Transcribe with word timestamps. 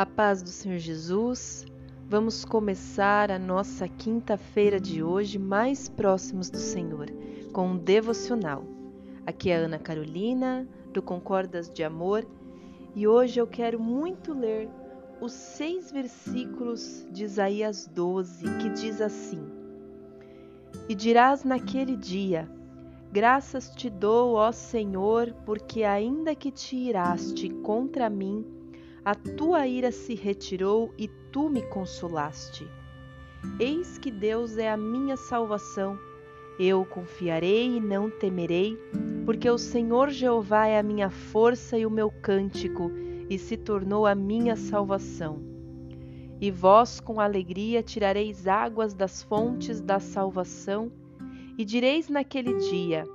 A 0.00 0.06
paz 0.06 0.42
do 0.42 0.48
Senhor 0.48 0.78
Jesus. 0.78 1.66
Vamos 2.08 2.42
começar 2.42 3.30
a 3.30 3.38
nossa 3.38 3.86
quinta-feira 3.86 4.80
de 4.80 5.02
hoje 5.02 5.38
mais 5.38 5.90
próximos 5.90 6.48
do 6.48 6.56
Senhor, 6.56 7.10
com 7.52 7.72
um 7.72 7.76
devocional. 7.76 8.64
Aqui 9.26 9.50
é 9.50 9.56
Ana 9.56 9.78
Carolina, 9.78 10.66
do 10.90 11.02
Concordas 11.02 11.68
de 11.68 11.84
Amor, 11.84 12.26
e 12.96 13.06
hoje 13.06 13.38
eu 13.38 13.46
quero 13.46 13.78
muito 13.78 14.32
ler 14.32 14.70
os 15.20 15.32
seis 15.32 15.92
versículos 15.92 17.06
de 17.10 17.24
Isaías 17.24 17.86
12, 17.86 18.44
que 18.56 18.70
diz 18.70 19.02
assim: 19.02 19.46
E 20.88 20.94
dirás 20.94 21.44
naquele 21.44 21.94
dia: 21.94 22.48
Graças 23.12 23.68
te 23.68 23.90
dou, 23.90 24.32
ó 24.36 24.50
Senhor, 24.50 25.34
porque 25.44 25.84
ainda 25.84 26.34
que 26.34 26.50
te 26.50 26.74
iraste 26.74 27.50
contra 27.50 28.08
mim, 28.08 28.59
a 29.04 29.14
tua 29.14 29.66
ira 29.66 29.90
se 29.90 30.14
retirou 30.14 30.92
e 30.98 31.08
tu 31.32 31.48
me 31.48 31.62
consolaste. 31.62 32.68
Eis 33.58 33.96
que 33.96 34.10
Deus 34.10 34.58
é 34.58 34.70
a 34.70 34.76
minha 34.76 35.16
salvação. 35.16 35.98
Eu 36.58 36.84
confiarei 36.84 37.76
e 37.76 37.80
não 37.80 38.10
temerei, 38.10 38.76
porque 39.24 39.48
o 39.48 39.56
Senhor 39.56 40.10
Jeová 40.10 40.66
é 40.66 40.78
a 40.78 40.82
minha 40.82 41.08
força 41.08 41.78
e 41.78 41.86
o 41.86 41.90
meu 41.90 42.10
cântico, 42.10 42.90
e 43.30 43.38
se 43.38 43.56
tornou 43.56 44.06
a 44.06 44.14
minha 44.14 44.56
salvação. 44.56 45.40
E 46.38 46.50
vós 46.50 47.00
com 47.00 47.20
alegria 47.20 47.82
tirareis 47.82 48.46
águas 48.46 48.92
das 48.92 49.22
fontes 49.22 49.80
da 49.80 49.98
salvação, 49.98 50.92
e 51.56 51.64
direis 51.64 52.10
naquele 52.10 52.58
dia: 52.58 53.06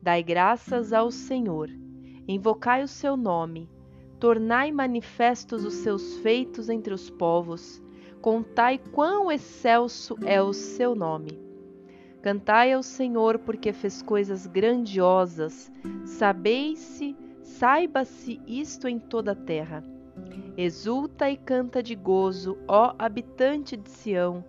Dai 0.00 0.22
graças 0.22 0.94
ao 0.94 1.10
Senhor, 1.10 1.68
invocai 2.26 2.82
o 2.82 2.88
seu 2.88 3.14
nome 3.16 3.68
Tornai 4.18 4.72
manifestos 4.72 5.64
os 5.64 5.74
seus 5.74 6.16
feitos 6.18 6.70
entre 6.70 6.94
os 6.94 7.10
povos, 7.10 7.82
contai 8.22 8.78
quão 8.78 9.30
excelso 9.30 10.16
é 10.24 10.40
o 10.40 10.54
seu 10.54 10.94
nome. 10.94 11.38
Cantai 12.22 12.72
ao 12.72 12.82
Senhor 12.82 13.38
porque 13.38 13.74
fez 13.74 14.00
coisas 14.00 14.46
grandiosas, 14.46 15.70
sabeis-se, 16.06 17.14
saiba-se 17.42 18.40
isto 18.46 18.88
em 18.88 18.98
toda 18.98 19.32
a 19.32 19.36
terra. 19.36 19.84
Exulta 20.56 21.30
e 21.30 21.36
canta 21.36 21.82
de 21.82 21.94
gozo, 21.94 22.56
ó 22.66 22.94
habitante 22.98 23.76
de 23.76 23.90
Sião, 23.90 24.42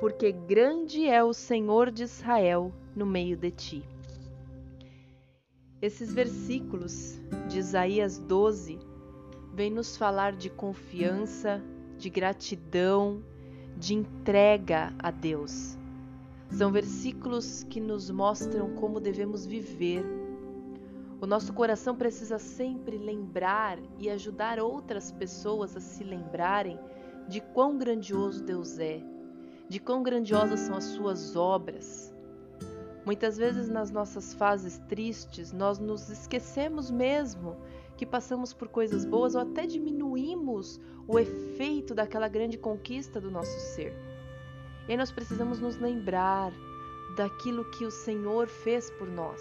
porque 0.00 0.32
grande 0.32 1.06
é 1.08 1.24
o 1.24 1.32
Senhor 1.32 1.90
de 1.90 2.02
Israel 2.02 2.70
no 2.94 3.06
meio 3.06 3.38
de 3.38 3.50
ti. 3.50 3.88
Esses 5.80 6.12
versículos 6.12 7.18
de 7.48 7.58
Isaías 7.58 8.18
12 8.18 8.93
vem 9.54 9.70
nos 9.70 9.96
falar 9.96 10.32
de 10.32 10.50
confiança, 10.50 11.62
de 11.96 12.10
gratidão, 12.10 13.22
de 13.76 13.94
entrega 13.94 14.92
a 14.98 15.12
Deus. 15.12 15.78
São 16.50 16.72
versículos 16.72 17.62
que 17.62 17.80
nos 17.80 18.10
mostram 18.10 18.74
como 18.74 18.98
devemos 18.98 19.46
viver. 19.46 20.04
O 21.20 21.26
nosso 21.26 21.52
coração 21.52 21.94
precisa 21.94 22.36
sempre 22.38 22.98
lembrar 22.98 23.78
e 23.96 24.10
ajudar 24.10 24.58
outras 24.58 25.12
pessoas 25.12 25.76
a 25.76 25.80
se 25.80 26.02
lembrarem 26.02 26.78
de 27.28 27.40
quão 27.40 27.78
grandioso 27.78 28.42
Deus 28.42 28.78
é, 28.80 29.00
de 29.68 29.78
quão 29.78 30.02
grandiosas 30.02 30.60
são 30.60 30.76
as 30.76 30.84
suas 30.84 31.36
obras. 31.36 32.12
Muitas 33.06 33.36
vezes 33.36 33.68
nas 33.68 33.90
nossas 33.90 34.34
fases 34.34 34.78
tristes, 34.88 35.52
nós 35.52 35.78
nos 35.78 36.08
esquecemos 36.10 36.90
mesmo 36.90 37.56
que 37.96 38.04
passamos 38.04 38.52
por 38.52 38.68
coisas 38.68 39.04
boas 39.04 39.34
ou 39.34 39.40
até 39.40 39.66
diminuímos 39.66 40.80
o 41.06 41.18
efeito 41.18 41.94
daquela 41.94 42.28
grande 42.28 42.58
conquista 42.58 43.20
do 43.20 43.30
nosso 43.30 43.58
ser. 43.74 43.92
E 44.88 44.92
aí 44.92 44.96
nós 44.96 45.12
precisamos 45.12 45.60
nos 45.60 45.76
lembrar 45.76 46.52
daquilo 47.16 47.64
que 47.70 47.84
o 47.84 47.90
Senhor 47.90 48.48
fez 48.48 48.90
por 48.90 49.08
nós. 49.08 49.40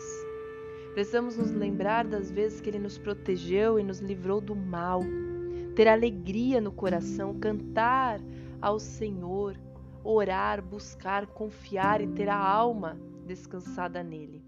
Precisamos 0.94 1.38
nos 1.38 1.52
lembrar 1.52 2.06
das 2.06 2.30
vezes 2.30 2.62
que 2.62 2.69
Ele 2.69 2.80
nos 2.80 2.97
protegeu 2.97 3.80
e 3.80 3.84
nos 3.84 4.00
livrou 4.00 4.40
do 4.40 4.56
mal, 4.56 5.02
ter 5.75 5.88
alegria 5.88 6.62
no 6.62 6.72
coração, 6.72 7.40
cantar 7.40 8.22
ao 8.62 8.80
Senhor, 8.80 9.59
orar, 10.03 10.62
buscar, 10.62 11.25
confiar 11.25 12.00
e 12.00 12.08
ter 12.08 12.30
a 12.30 12.38
alma 12.38 13.00
descansada 13.25 14.03
nele. 14.03 14.44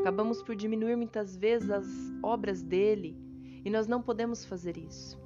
Acabamos 0.00 0.42
por 0.42 0.56
diminuir 0.56 0.96
muitas 0.96 1.36
vezes 1.36 1.68
as 1.68 1.86
obras 2.22 2.62
dele 2.62 3.25
e 3.66 3.70
nós 3.70 3.88
não 3.88 4.00
podemos 4.00 4.44
fazer 4.44 4.78
isso. 4.78 5.18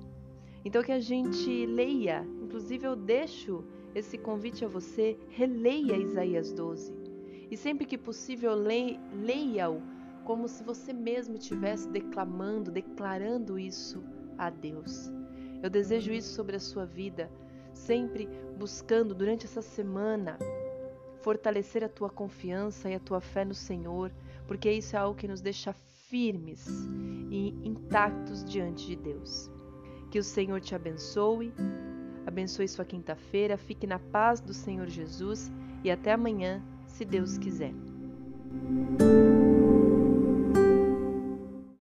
Então 0.64 0.82
que 0.82 0.92
a 0.92 0.98
gente 0.98 1.66
leia, 1.66 2.26
inclusive 2.42 2.86
eu 2.86 2.96
deixo 2.96 3.62
esse 3.94 4.16
convite 4.16 4.64
a 4.64 4.68
você, 4.68 5.18
releia 5.28 5.98
Isaías 5.98 6.50
12. 6.50 6.90
E 7.50 7.56
sempre 7.56 7.84
que 7.84 7.98
possível, 7.98 8.54
leia-o 8.54 9.82
como 10.24 10.48
se 10.48 10.64
você 10.64 10.90
mesmo 10.90 11.36
estivesse 11.36 11.86
declamando, 11.90 12.70
declarando 12.70 13.58
isso 13.58 14.02
a 14.38 14.48
Deus. 14.48 15.12
Eu 15.62 15.68
desejo 15.68 16.10
isso 16.10 16.32
sobre 16.32 16.56
a 16.56 16.60
sua 16.60 16.86
vida, 16.86 17.30
sempre 17.74 18.26
buscando 18.56 19.14
durante 19.14 19.44
essa 19.44 19.60
semana 19.60 20.38
fortalecer 21.20 21.84
a 21.84 21.90
tua 21.90 22.08
confiança 22.08 22.88
e 22.88 22.94
a 22.94 23.00
tua 23.00 23.20
fé 23.20 23.44
no 23.44 23.54
Senhor, 23.54 24.10
porque 24.46 24.72
isso 24.72 24.96
é 24.96 24.98
algo 24.98 25.18
que 25.18 25.28
nos 25.28 25.42
deixa 25.42 25.74
firmes 26.10 26.66
e 27.30 27.54
intactos 27.62 28.44
diante 28.44 28.84
de 28.88 28.96
Deus. 28.96 29.48
Que 30.10 30.18
o 30.18 30.24
Senhor 30.24 30.60
te 30.60 30.74
abençoe, 30.74 31.54
abençoe 32.26 32.66
sua 32.66 32.84
quinta-feira, 32.84 33.56
fique 33.56 33.86
na 33.86 34.00
paz 34.00 34.40
do 34.40 34.52
Senhor 34.52 34.88
Jesus 34.88 35.50
e 35.84 35.90
até 35.90 36.12
amanhã, 36.12 36.60
se 36.88 37.04
Deus 37.04 37.38
quiser. 37.38 37.72